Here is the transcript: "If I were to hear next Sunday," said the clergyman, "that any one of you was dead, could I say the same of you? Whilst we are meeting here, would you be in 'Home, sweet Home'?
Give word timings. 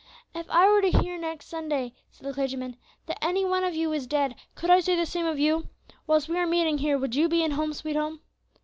"If 0.33 0.49
I 0.49 0.67
were 0.67 0.81
to 0.81 0.89
hear 0.89 1.15
next 1.19 1.45
Sunday," 1.45 1.93
said 2.09 2.25
the 2.27 2.33
clergyman, 2.33 2.75
"that 3.05 3.23
any 3.23 3.45
one 3.45 3.63
of 3.63 3.75
you 3.75 3.87
was 3.91 4.07
dead, 4.07 4.33
could 4.55 4.71
I 4.71 4.79
say 4.79 4.95
the 4.95 5.05
same 5.05 5.27
of 5.27 5.37
you? 5.37 5.67
Whilst 6.07 6.27
we 6.27 6.39
are 6.39 6.47
meeting 6.47 6.79
here, 6.79 6.97
would 6.97 7.13
you 7.13 7.29
be 7.29 7.43
in 7.43 7.51
'Home, 7.51 7.71
sweet 7.71 7.95
Home'? 7.95 8.19